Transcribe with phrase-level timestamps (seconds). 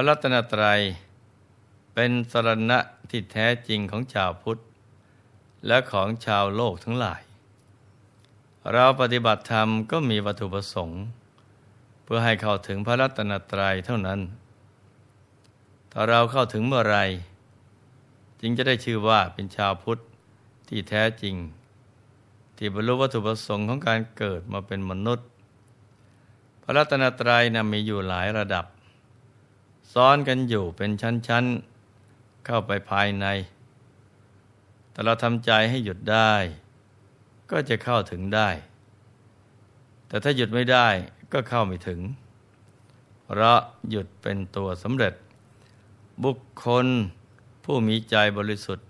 [0.00, 0.80] ระรัตนตรัย
[1.94, 2.78] เป็นสรณะ
[3.10, 4.58] ที่แท้จริงของชาวพุทธ
[5.66, 7.22] และของชาวโลกทั้งหลาย
[8.72, 11.00] เราปฏิบัติธรรมก็มีวัตถุประสงค์
[12.04, 14.20] เพื่อให้เข้าถึงพระรัตนตรัยเท่านั้น
[15.92, 16.98] ถ้าเราเข้าถึงเมื่อไร
[18.40, 19.98] จึงจะได้ชื่อว่าเป็นชาวพุทธ
[20.68, 21.34] ที่แท้จริง
[22.56, 25.26] ที่บรรลุวัตถุประสงค์ของการเกิดมาเป็นมนุษย์
[26.62, 28.66] พระรัตนตรัยนะมีอยู่หลายระดับ
[29.92, 31.44] ซ้อนกันอยู่เป็นชั้น
[31.96, 33.26] ๆ เข้าไปภายใน
[34.90, 36.32] แต่เราทำใจให้หยุดได้
[37.50, 38.48] ก็จะเข้าถึงได้
[40.08, 40.88] แต่ถ้าหยุดไม่ได้
[41.32, 42.00] ก็เข้าไม่ถึง
[43.24, 45.14] เพราะหยุดเป็นตัวสำเร็จ
[46.24, 46.86] บุคคล
[47.64, 48.88] ผู้มีใจบริสุทธิ์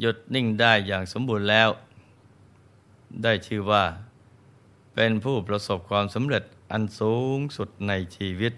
[0.00, 1.68] หยุดนิ่งได้อย่างสมบูรณ์แล้ว
[3.22, 3.84] ได้ชื่อว่า
[4.94, 8.52] เป็นผู้ประสบความสำเร็จอันสูงสุดในชีวิต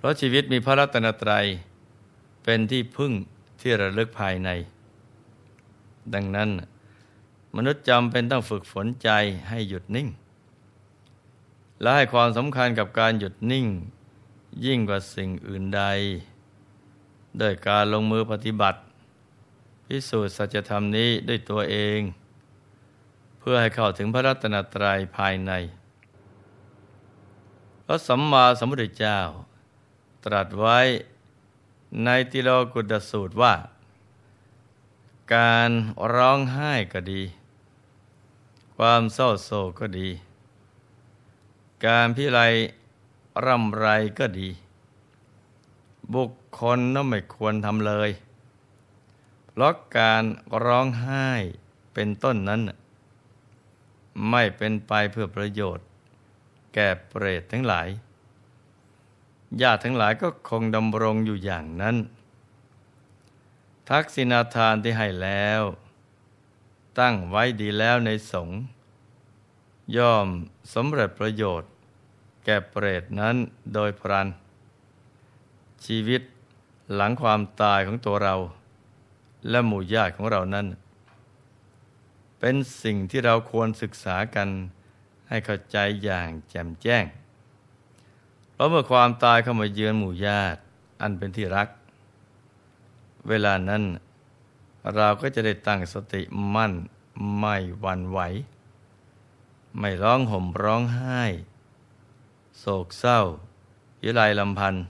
[0.00, 1.46] เพราะชีวิตมีพระรัตนตรัย
[2.44, 3.12] เป็นที่พึ่ง
[3.60, 4.50] ที่ระลึกภายใน
[6.14, 6.50] ดังนั้น
[7.56, 9.08] มนุษย์จำเป็นต้องฝึกฝนใจ
[9.48, 10.08] ให้หยุดนิ่ง
[11.80, 13.66] และให้ความสำคัญกับการหยุดนิ่ง
[14.66, 15.82] ยิ่งกว่าสิ่งอื่นใด
[17.38, 18.80] โดยการลงมือปฏิบัติ
[19.86, 22.00] พิสูจน์สัจธรรมนี้ด้วยตัวเอง
[23.38, 25.52] เพื่อให้เข้าถึงพระรัตนตรัยภายใน
[27.86, 29.20] พระสัมมาสัมพุทธเจ้า
[30.24, 30.78] ตรัสไว้
[32.04, 33.54] ในติโลกุตสูตรว่า
[35.34, 35.70] การ
[36.14, 37.22] ร้องไห้ก็ดี
[38.76, 40.08] ความเศร้าโศกก็ดี
[41.86, 42.38] การพิไร
[43.44, 43.86] ร่ำไร
[44.18, 44.48] ก็ดี
[46.14, 46.30] บุค
[46.60, 48.10] คลนั้นไม่ควรทำเลย
[49.48, 50.24] เพราะการ
[50.64, 51.26] ร้องไห้
[51.94, 52.62] เป็นต้นนั้น
[54.30, 55.86] ไม่เป็นไปเพื่อประโยชน์
[56.74, 57.88] แก่เปรตทั้งหลาย
[59.62, 61.96] ญาติทั้งหลายก็คงดำรงอยู่อย่างนั้น
[63.90, 65.62] ทักษิณาทานที่ให้แล้ว
[66.98, 68.58] ตั้งไว้ดีแล้วในสงฆ์
[69.96, 70.28] ย่อม
[70.74, 71.70] สำเร็จประโยชน์
[72.44, 73.36] แก่เปรตนั้น
[73.74, 74.28] โดยพรัน
[75.84, 76.22] ชีวิต
[76.94, 78.36] หลังความตายของตัวเรา
[79.50, 80.66] และหมู่ญาติของเรานั้น
[82.38, 84.48] เป็นสิ่งที่เราควรศึกษากัน
[85.28, 87.04] ให้เข้าใจอย่างแจ่มแจ้ง
[88.60, 90.60] ราะเมื่อความตายเข้ามาเยือนหมู่ญาติ
[91.00, 91.68] อันเป็นที่รัก
[93.28, 93.82] เวลานั้น
[94.94, 96.22] เราก็จะได้ตั้งสติ
[96.54, 96.72] มั่น
[97.38, 98.20] ไม่หวั่นไหว
[99.78, 101.22] ไม่ร้องห่มร้องไห้
[102.58, 103.20] โศกเศร้า
[104.02, 104.84] ยิไรลำพันธ์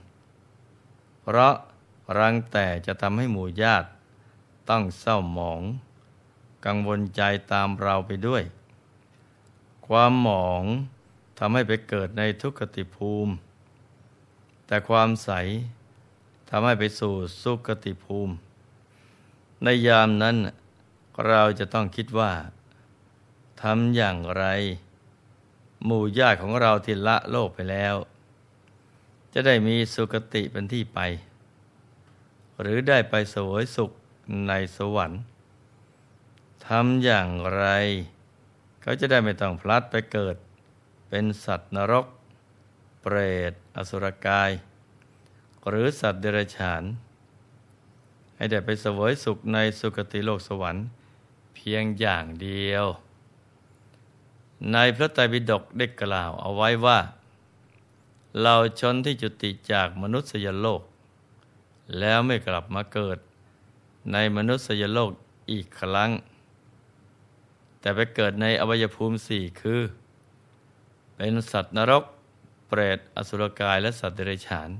[1.22, 1.54] เพราะ
[2.18, 3.88] รังแต่จะทำให้หมู่ญาติ
[4.68, 5.62] ต้องเศร้าหมอง
[6.66, 8.42] กังวลใจตามเราไปด้วย
[9.86, 10.64] ความหมอง
[11.38, 13.32] ทำให้ไปเกิดในทุกขติภูมิ
[14.70, 15.30] แต่ความใส
[16.50, 18.34] ทำให้ไปสู่สุขติภูมิ
[19.64, 20.36] ในยามนั้น
[21.26, 22.32] เราจะต้องคิดว่า
[23.62, 24.44] ทำอย่างไร
[25.84, 27.94] หมู่ญาติของเราที่ละโลกไปแล้ว
[29.34, 30.98] จะได้มีสุคติเป็นที่ไป
[32.60, 33.90] หรือได้ไปสวยสุข
[34.48, 35.22] ในสวรรค์
[36.66, 37.64] ทำอย่างไร
[38.82, 40.36] เขาจะได้ไม่ต้องพลัดไปเกิด
[41.08, 42.06] เป็นสัตว์นรก
[43.00, 43.16] เปร
[43.50, 44.50] ต อสุรกาย
[45.68, 46.82] หรือสัตว์เดรัจฉาน
[48.36, 50.84] ให้ได้ไปสวยสุขในสุคติโลกสวรรค์
[51.54, 52.86] เพียงอย่างเดียว
[54.72, 56.98] ในพระไตรปิฎกได้กล่าวเอาไว้ว่า
[58.42, 60.82] เราชนที่จุติจากมนุษยโลก
[61.98, 63.18] แล้วไม่กลับมาเกิด
[64.12, 65.10] ในมนุษยโลก
[65.50, 66.10] อีกครั้ง
[67.80, 69.80] แต่ไปเกิดในอวัยภูมิสี่คือ
[71.16, 72.04] เป็นสัตว์นรก
[72.70, 74.70] เปรตอสุรกายและสัตว์เดรัจฉาน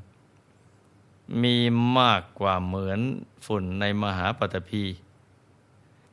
[1.43, 1.57] มี
[1.99, 3.01] มากกว่าเหมือน
[3.47, 4.85] ฝุ่นในมหาปฐพี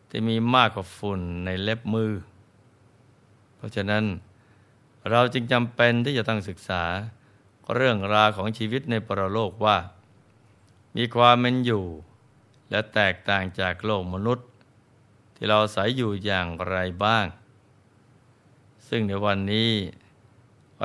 [0.09, 2.13] ที่มีมากกว่าฝุ่นในเล็บมือ
[3.56, 4.03] เพราะฉะนั้น
[5.12, 6.83] เราจึงจำเป็นที่จะต้องศึกษา
[7.74, 9.77] เรื่องราวของชีวิตในปรโลกว่า
[10.95, 11.85] มีความเป็นอยู่
[12.69, 14.47] และแตกต่างจากโลกมนุษย์
[15.35, 17.25] ที่เราอาศัยอยู่อย่างไรบ้าง
[18.88, 19.71] ซึ่งในวันนี้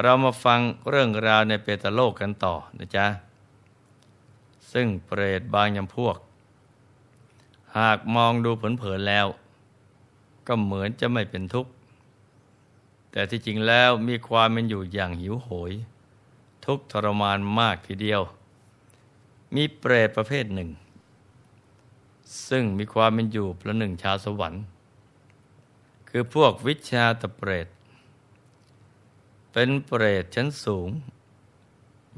[0.00, 0.60] เรามาฟัง
[0.90, 3.06] เรื่องราวในเปตโลกกันต่อนะจ๊ะ
[4.72, 6.16] ซึ่งเปรตบางยำพวก
[7.78, 9.26] หากมองดูผลเผินแล้ว
[10.46, 11.70] ก็เหมือนจะไม่เป็นทุกข์
[13.10, 15.72] แต่ที่จริงแล้วมีความเป็นอยู่อย่างหิวโหย
[16.64, 18.22] ทุกทรมานมากทีเดียว
[19.54, 20.70] มีเปรตประเภทหนึ่ง
[22.48, 24.62] ซึ่งมีความเป็นอยู่ประหนึ่งชาวสวรรค์
[26.08, 27.66] คือพวกวิชาตเปรต
[29.52, 30.88] เป็นเปรตชั้นสูง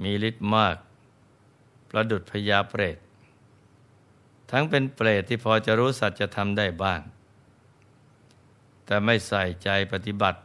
[0.02, 0.76] มีฤทธิ์มาก
[1.90, 2.98] ประดุดพญาเปรต
[4.50, 7.00] ทั้งเป็นเปรตที่พอจะรู้สัจธรรมได้บ้าง
[8.84, 10.40] แต่ไม่ใส่ใจปฏิบัติ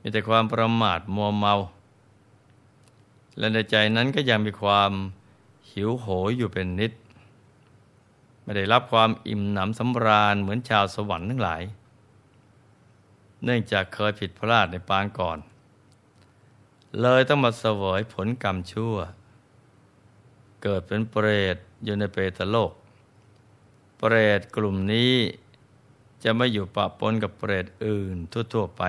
[0.00, 1.54] มีแต่ความประมาทมัวเมา
[3.38, 4.92] และในใจนั้นก็ยังมีความ
[5.70, 6.92] หิวโหยอยู่เป็นนิด
[8.42, 11.62] ไม่ได้รับความอิ่มหนำสำราญเหมือนชาวสวรรค์ทั้งหลาย
[13.48, 15.38] เนื่องจากเคยผิดพลาดในปางก่อน
[17.00, 18.96] เลยต้องมาเสวยผลกรรมชั่ว
[20.62, 22.72] เกิดเป็นเปรตอยู่ในเปรตโลก
[23.98, 25.14] เปรตกลุ่มนี้
[26.24, 28.16] จะไม่อยู่ปะปนกับเปรตอื่น
[28.52, 28.82] ทั่วๆไป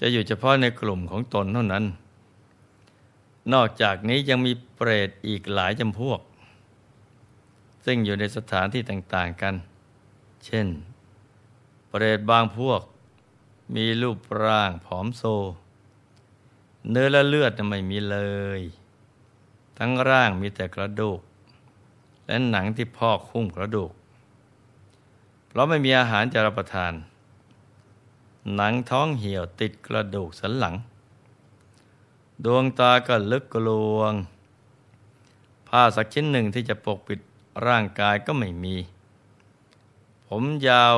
[0.00, 1.84] จะอยู่เฉพาะในกลุ่มของตนเท่านั้น
[3.52, 6.20] นอกจากนี้ยังมีเปรตอีกหลายจำพวก
[7.84, 9.54] ซึ่งอยู่ในสถานที่ต่างๆกัน
[10.46, 10.68] เช่น
[11.94, 12.82] เปรตบางพวก
[13.74, 15.22] มีรูปร่างผอมโซ
[16.90, 18.18] เนื้อและเลือดไม่มีเล
[18.58, 18.60] ย
[19.78, 21.20] ทั้งร่างมีแต่กระดูก
[22.26, 23.92] และหนังที่พอกคุ้มกระดูก
[25.46, 26.92] เพราะไม่มีอาหารจะรับประทาน
[28.54, 30.74] หนังท้องเหี่ยวติดกระดูกสันหลัง
[32.44, 34.12] ดวงตาก็ลึกกลวง
[35.68, 37.20] ผ้าสักชิ้นหนึ่งที่จะปกปิด
[37.66, 38.76] ร่างกายก็ไม่มี
[40.26, 40.94] ผมยาว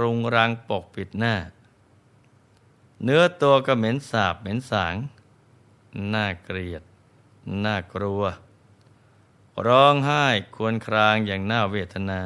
[0.00, 1.34] รุงรังปกปิดหน้า
[3.02, 4.94] เนื้อตัวก็เหม็นสาบเหม็นสาง
[6.14, 6.82] น่าเกลียด
[7.64, 8.22] น่ากลัว
[9.66, 10.24] ร้องไห้
[10.56, 12.22] ควรครางอย่างน่าเวทนา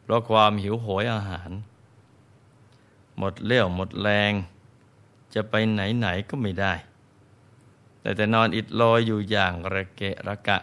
[0.00, 1.50] เพราะความหิวโหยอาหาร
[3.18, 4.32] หมดเลี้ยวหมดแรง
[5.34, 6.74] จะไปไหนไหนก็ไม่ได้
[8.00, 10.58] แต่แต่นอนอิดลอยอยู่อย่างระเกะระกะ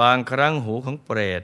[0.00, 1.42] บางครั้งหูของเปรต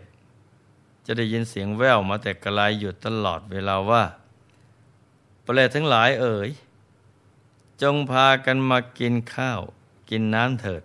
[1.10, 4.04] จะได้ยินเสียงแว่วมาแต่ไกลอยู่ตลอดเวลาว่า
[5.42, 6.50] เปรตทั้งหลายเอ่ย
[7.82, 9.60] จงพากันมากินข้าว
[10.10, 10.82] กินน้ำเถิด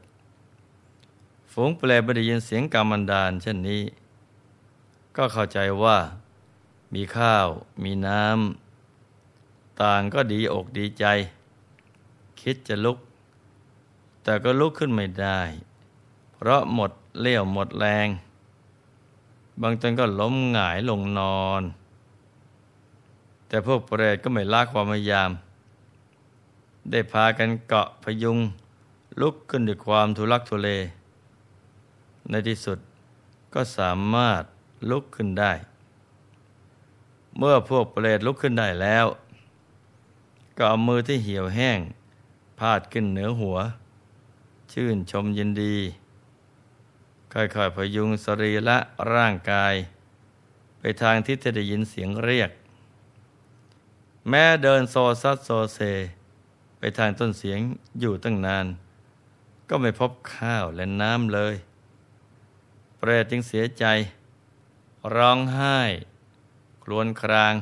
[1.52, 3.84] ฝูงเปรตไม่ได้ยินเสียงกามันดานเช่นนี้
[5.16, 5.98] ก็เข้าใจว่า
[6.94, 7.48] มีข้าว
[7.84, 11.06] มีน้ำต่างก็ดีอกดีใจ
[12.42, 12.98] คิดจะลุก
[14.24, 15.42] แต่ก็ลุกขึ้นไม่ได้
[16.34, 16.92] เพราะหมด
[17.22, 18.08] เลี้ยวหมดแรง
[19.62, 21.64] บางตนก็ล้มหงายลงนอน
[23.48, 25.32] แต่พวกเปรตก็ไม่ลากความพยายาม
[26.92, 28.38] ได้พากันเกาะพยุง
[29.22, 30.70] ลุกขึ้นด้วยความทุลักทุเล
[32.30, 32.80] ในที่สุด
[33.54, 34.44] ก็สามารถ
[34.90, 35.52] ลุกขึ้นได้
[37.38, 39.06] เมื่อพวกเปรตลุกขึ้นได้แล้ว
[40.58, 41.80] ก็เอามือที่เหี่ยวแห้ง
[42.60, 43.58] พาดขึ้นเหนือหัว
[44.74, 45.76] ชื่นชมยินดี
[47.34, 48.78] ค่อยๆพยุงสรีละ
[49.14, 49.76] ร่างกาย
[50.80, 52.52] ไปทางที่จะได้ยินเสียงเรียก
[54.30, 55.80] แม้เดินโซซัดโซเซ
[56.78, 57.60] ไปทางต้นเสียง
[58.00, 58.66] อยู่ตั้งนาน
[59.70, 61.56] ก็ไม่พบข้าวและน้ำเลย
[62.98, 63.86] เปรตจึงเสียใจ
[65.16, 65.80] ร้องไห้
[66.84, 67.56] ครวญคราง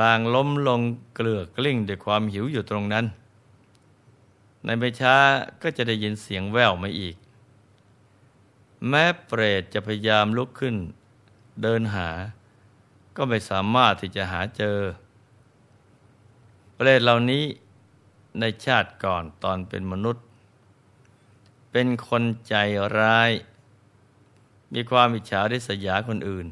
[0.00, 0.80] ลางล้มลง
[1.14, 3.06] เกลือกลิ้งด้วยความหิวอยู่ตรงนั้น
[4.64, 5.16] ในไม่ช้า
[5.62, 7.16] ก็จะได้ยินเสียงแว่วมาอีก
[8.88, 10.76] แม้เปรตจะพยายามลุกขึ้น
[11.62, 12.08] เดินหา
[13.16, 14.78] ก็ไม่สามารถที่จะหาเจอ
[16.74, 17.44] เปรตเหล่านี้
[18.40, 20.24] ในชาติก่อนตอนเป็นมนุษย์
[21.70, 22.54] เป็นคนใจ
[22.98, 23.30] ร้าย
[24.72, 26.46] มีความอิจฉาริษยาคนอื่น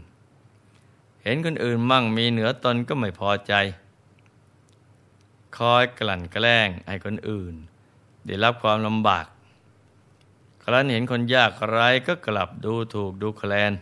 [1.22, 3.52] เห็นคนอื่นมั่งมีเหนือตนก็ไม่พอใจ
[5.56, 7.54] คอยกลั่นแกล้งให้คนอื่น
[8.26, 9.26] ได้รับความลำบาก
[10.64, 13.72] ครั้นเห็นคนยากไร้ก็กลับดูถูกดูแคลน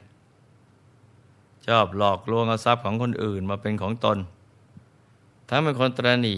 [1.67, 4.19] ชอบหลอกลวงเอาทรัพย์ของคนอื่นมาเป็นของตน
[5.49, 6.37] ทั้งเป็นคนตรณี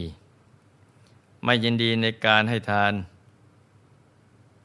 [1.45, 2.93] ไม่ยินดีในการให้ทาน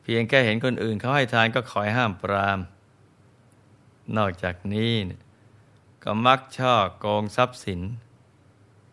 [0.02, 2.60] เพียงแค่เห็นคนอื่นเขาให้ทานก็คอยห้ามปราม
[4.18, 4.94] นอกจากนี้
[6.04, 7.82] ก็มักช่อโกงทรัพย์สิน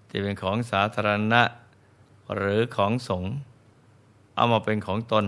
[0.08, 1.42] ที่เป็นของสาธารณะ
[2.36, 3.30] หรือของสงฆ์
[4.36, 5.24] เอามาเป็นของตน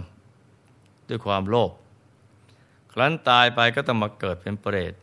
[1.08, 1.70] ด้วยความโลภ
[2.92, 4.94] ครั้นตายไปก็ต้องมาเกิดเป็นเปรต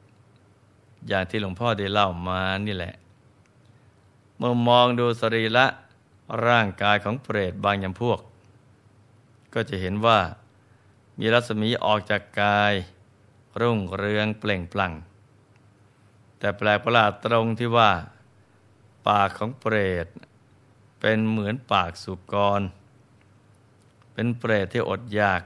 [1.08, 2.94] อย่างที่หลวงพ่อได้เล่ามานี่แหละ
[4.38, 5.66] เมื่อมองดูสรีระ
[6.48, 8.20] ร่างกายของเปรตบางอย่างพวก
[9.54, 10.20] ก็จะเห็นว่า
[11.20, 12.74] มีรัศมีออกจากกาย
[13.62, 14.94] รุ่งเรืองเปล่งปลั่ง
[16.38, 17.92] แต่แปลกประหลาดตรงที่ว่า
[19.08, 20.08] ปากของเปรต
[21.00, 22.62] เป็นเหมือนปากสุกร
[24.14, 25.42] เป็นเปรตที่อดอยาก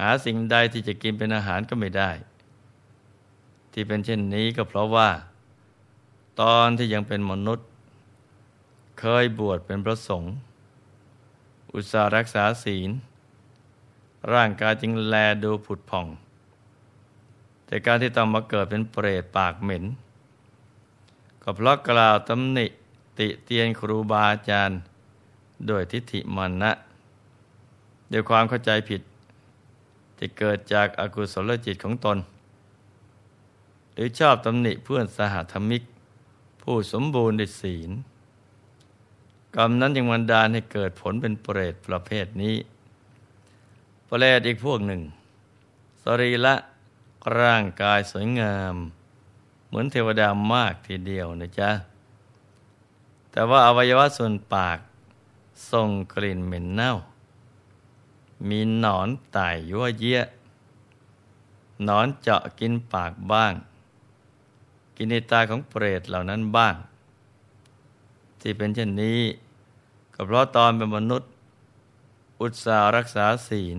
[0.00, 2.10] หาสิ่งใดที่จะกินเป็นอาหารก็ไม่ได้
[3.72, 5.08] ที่เป็นเช่นนี้ก็เพราะว่า
[6.40, 7.68] ตอนที่ยังเป็นมนุษย์
[9.00, 10.34] เคยบวชเป็นพระสงฆ์
[11.72, 12.90] อุตส่าหรักษาศีล
[14.32, 16.06] ร่างกายจึงแลดูผุดผ่อง
[17.66, 19.84] แต่การที่ต้องมาเกิดเป็นเปรตปากเหม็น
[21.42, 22.66] ก็เพราะกล่าวตำหนิ
[23.18, 24.78] ติเตียนครูบาอาจารย์
[25.66, 26.72] โดยทิฏฐิมันนะ
[28.12, 29.00] ด้วยความเข้าใจผิด
[30.16, 32.18] ที่เกิดจากอากุศลจิตของตน
[33.92, 35.82] หรือชอบตำหนิเพื่อนสหธรรมิก
[36.62, 37.90] ผู้สมบูรณ์ในศีล
[39.56, 42.56] กรรมนั้นยังมันดานให้เกิดผลเป็นเปรตประเภทนี้
[44.06, 45.02] เปรตอีกพวกหนึ่ง
[46.02, 46.54] สรีละ
[47.40, 48.74] ร่างกายสวยงาม
[49.66, 51.70] เหมือนเทวดามากทีเดียวนะจ๊ะ
[53.30, 54.78] แต่ว่าอวัยวะส่วนปาก
[55.70, 56.92] ส่งกลิ่นเหม็นเน่า
[58.48, 60.20] มีหนอนไต่ยั่วเยี่ย
[61.84, 63.52] หนอนเจาะกินปากบ้าง
[64.96, 66.74] กินในตาของเปรตเหล่านั้นบ้าง
[68.40, 69.20] ที่เป็นเช่นนี้
[70.14, 71.30] ก็เพราะตอนเป็นมนุษย์
[72.40, 73.78] อุตสารักษาศีล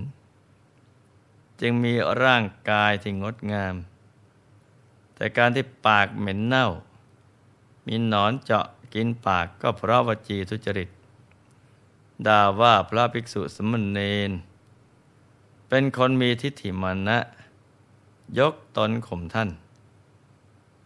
[1.62, 3.76] จึงมีร่างกายที่งดงาม
[5.16, 6.68] แต่การที่ปากเหม็นเน่า
[7.88, 10.90] มีหนอนเจาะกินปากก็เพราะวจีทุจริต
[12.26, 14.32] ด่าว่าพระภิกษุสมณเณร
[15.70, 17.18] เป็นคนมีทิฏฐิมานะ
[18.38, 19.50] ยกตนข่มท่าน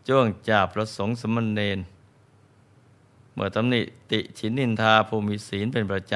[0.07, 1.79] จ้วงจับพระสงฆ์สมณเณร
[3.33, 6.13] เมื่อตำหนิติชินนินทาภูมิศีลเป็นประจ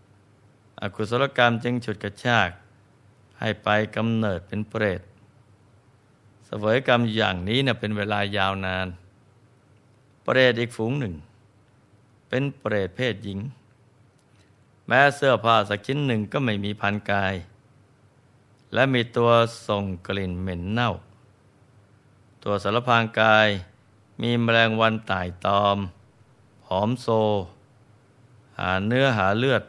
[0.00, 2.50] ำ อกุศลกรรมจึงฉุดกระชาก
[3.38, 5.00] ให้ไปกำเนิดเป็นเปรต
[6.46, 8.86] เสวยกรรมอย่างนี้เนะเป็นเวลายาวนาน
[10.24, 11.14] เปรตอีกฝูงหนึ่ง
[12.28, 13.38] เป็นเปรตเพศหญิง
[14.86, 17.34] แม้เสื้อผ้าสักชิ้นหนึ่งก็ไม่มีพันกาย
[18.74, 19.30] และมีตัว
[19.68, 20.92] ส่งกลิ่นเหม็นเน่า
[22.42, 23.48] ตัวสารพางกาย
[24.22, 25.78] มีแมลงวันตายตอม
[26.64, 27.06] ผอมโซ
[28.58, 29.62] หาเนื้อหาเลือด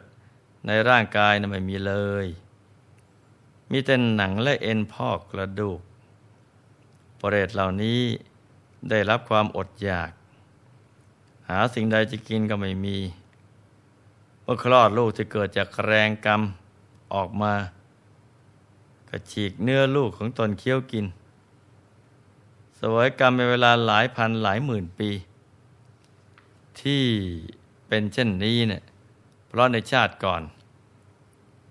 [0.66, 1.94] ในร่างกายนะไม่มีเล
[2.24, 2.26] ย
[3.70, 5.80] มีแต่หนังและเอ็นพอกกระดูก
[7.20, 8.00] ปรเรตเหล่านี้
[8.90, 10.10] ได้รับความอดอยาก
[11.48, 12.96] หาสิ่งใดจะกินก็ไม่มี
[14.50, 16.42] มื่อคลอดลูกจะเกิดจากแรงกรรม
[17.14, 17.54] ออกมา
[19.10, 21.06] กระฉีกเนื้อลูกของตนเคี้ยวกิน
[22.78, 25.10] สวยกรรมเป็นเวลาหลายพันหลายหมื่นปี
[26.80, 27.04] ที่
[27.88, 28.82] เป็นเช่นนี้เนี่ย
[29.48, 30.42] เพราะในชาติก่อน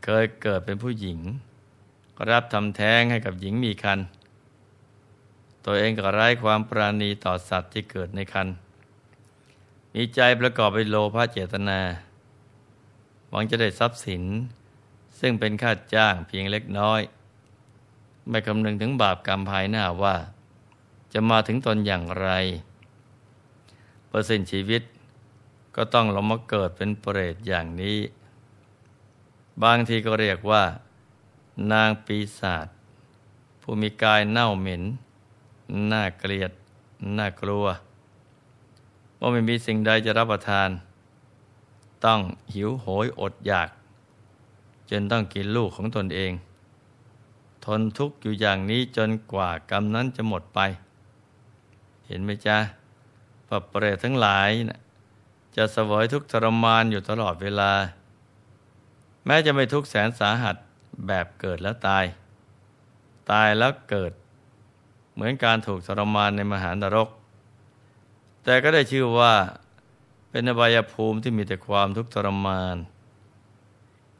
[0.03, 1.19] เคยเกิดเป็นผู้หญิง
[2.29, 4.00] รับทำแท้งให้กับหญิงมีคัน
[5.65, 8.48] ตัวเองก็ไร้ความปราณีต่อสัตว์ที่เกิดในคัน
[9.93, 11.79] มีใจประกอบไปโลภะเจตนา
[13.29, 14.24] หวังจะได้ทรัพย์สิน
[15.19, 17.01] ซึ่งเป็นค่าจ้างเพียงเล็กน้อย
[18.29, 20.15] ไม่คำนึงถึงบาปกรรมภายหน้าว่า
[21.13, 22.29] จะมาถึงตนอย่างไร
[24.07, 24.81] เปอร์เซ็นต์ชีวิต
[25.75, 27.98] ก็ต้องลงมาเกิดเป็นเปรตอย่างนี้
[29.63, 30.63] บางทีก็เรียกว่า
[31.72, 32.67] นางปีศาจ
[33.62, 34.84] ผู้มีกายเน่าเหม็น
[35.91, 36.51] น่าเกลียด
[37.17, 37.65] น่ากลัว
[39.19, 40.69] ว่าไม่มีสิ่งใดจะรับประทาน
[42.06, 42.20] ต้อง
[42.54, 43.70] หิวโหยอดอยาก
[44.89, 46.32] จนต้องกินลูกของตนเอง
[47.66, 50.60] ทนทุกข์อยู่อย่างนี้จนกว่ากรรมนั้นจะหมดไป
[52.08, 52.58] เห็นไหมจ๊ะ
[53.48, 54.80] ปรับเปรตทั้งหลายนะ
[55.56, 57.72] จะสวยทุกทรมานอยู่ตลอดเวลา
[59.25, 60.56] แม้จะไม่ทุกแสนสาหัส
[61.08, 62.06] แบบเกิดแล้วตาย
[63.32, 64.12] ตายแล้วเกิด
[65.13, 67.10] เหมือนการถูกทรมานในมหานรก
[68.44, 69.34] แต่ก็ได้ชื่อว่า
[70.38, 72.77] เป็นอบายภูมิที่มีแต่ความทุกข์ทรมาน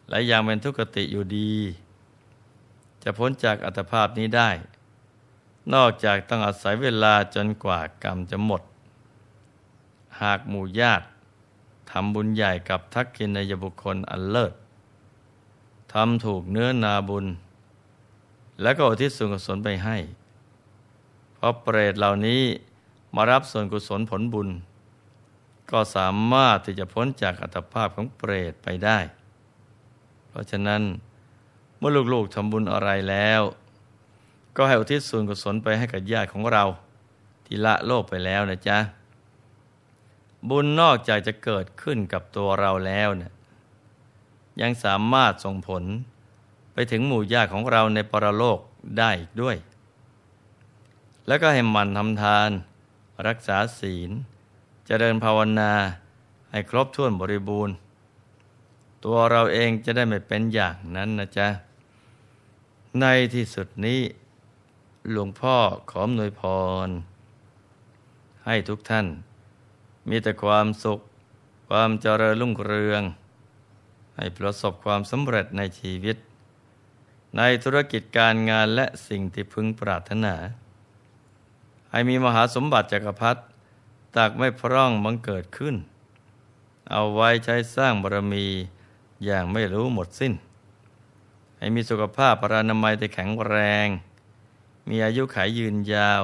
[0.10, 1.54] และยังเป็นทุกขติอยู่ดี
[3.04, 4.50] จะพ้นจากอัตภาพนี้ได้
[5.74, 8.62] นอกจากต้องอาศัยเวลาจนกว่ากรรมจะหมด
[10.22, 11.06] หากหมู่ญาติ
[11.92, 14.54] ทำบุญใหญ่กับทักกินในยบุคคลอันเลิศ
[15.94, 17.26] ทำถูกเนื้อนาบุญ
[18.62, 19.98] และก็อุทิศส่วนกุศลไปให้
[21.34, 22.42] เพราะเปรตเหล่านี้
[23.16, 24.50] มารับส่วนกุศลผลบุญ
[25.72, 29.00] ก็สามารถที่จะพ้นจากอัตภาพของเปรตไปได้
[30.30, 30.82] เพราะฉะนั้น
[31.78, 33.42] เมื่อลูกๆทำบุญอะไรแล้ว
[34.56, 36.64] ก็ให้อุทิศส่วนกุศลไปให้กับญาติของเรา
[37.46, 38.78] ที่ละโลกไปแล้วนะจ๊ะ
[40.50, 43.32] บุญนอกจากจะเกิดขึ้นกับตัวเราแล้วเนี่ย
[44.62, 45.84] ยังสามารถส่งผล
[46.74, 48.60] ไปถึงหมู่ญาติของเราในปรโลก
[48.98, 49.58] ได้อีกด้วย
[51.28, 52.50] แล้วก็ให้มันทำทาน
[53.28, 54.12] รักษาศีล
[54.88, 55.72] จเริญภาวนา
[56.52, 57.76] ให้ครบถ้วนบริบูรณ์
[59.04, 61.48] ตัวเราเองจะได้ไม่เป็นอย่างนั้นนะจ๊ะ
[63.00, 64.02] ในที่สุดนี้
[65.12, 65.56] หลวงพ่อ
[65.92, 66.42] ขอมนวยพ
[66.88, 66.90] ร
[68.46, 69.08] ให้ทุกท่าน
[70.10, 71.00] มีแต่ความสุข
[71.70, 73.02] ความเจริญรุ่งเรือง
[74.16, 76.18] ให้ประสบความสำเร็จในชีวิต
[77.38, 80.36] ในธุรกิจการงานและสิ่งที่พึงปรารถนา
[81.92, 83.42] ให้มีมหาสมบัติจักรพรรดิ
[84.18, 85.76] ตักไม่พร่องบังเกิดขึ้น
[86.92, 88.46] เอาไว้ใช้สร้างบารมี
[89.26, 90.34] อย่างไม่รู้หมดสิ้น
[91.58, 93.56] ให้มีสุขภาพปรานามัยที่แข็งแร
[93.86, 93.88] ง
[94.90, 96.24] มีอายุขายยืนยาว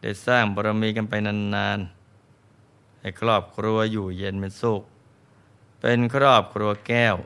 [0.00, 4.82] ได้สร้างบารมีกันไปนานๆ ให้ครอบครัวอยู่เย็นเป็นสุข
[5.80, 7.16] เป็นครอบครัวแก้ว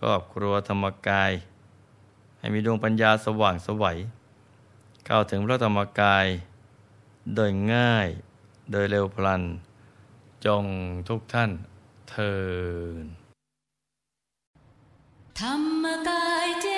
[0.00, 1.32] ครอบครัวธรรมกาย
[2.38, 3.98] ให้มีดวงปัญญาสว่างสวัย
[5.06, 6.26] เข้าถึงพระธรรมกาย
[7.34, 8.08] โดยง่าย
[8.70, 9.42] โดยเร็วพลัน
[10.46, 10.64] จง
[11.08, 11.50] ทุกท่าน
[12.08, 12.34] เทิ
[13.02, 13.04] น
[15.38, 16.75] ธรรมกายเจ